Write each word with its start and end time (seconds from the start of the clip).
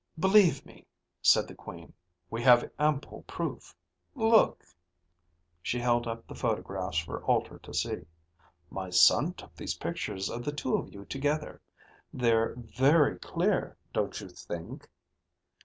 "Believe 0.19 0.65
me," 0.65 0.87
said 1.21 1.47
the 1.47 1.53
Queen, 1.53 1.93
"we 2.31 2.41
have 2.41 2.67
ample 2.79 3.21
proof. 3.27 3.75
Look." 4.15 4.65
She 5.61 5.77
held 5.77 6.07
up 6.07 6.25
the 6.25 6.33
photographs 6.33 6.97
for 6.97 7.23
Alter 7.25 7.59
to 7.59 7.71
see. 7.71 8.07
"My 8.71 8.89
son 8.89 9.35
took 9.35 9.55
these 9.55 9.75
pictures 9.75 10.27
of 10.27 10.43
the 10.43 10.53
two 10.53 10.75
of 10.75 10.91
you 10.91 11.05
together. 11.05 11.61
They're 12.11 12.55
very 12.57 13.19
clear, 13.19 13.77
don't 13.93 14.19
you 14.19 14.29
think?" 14.29 14.89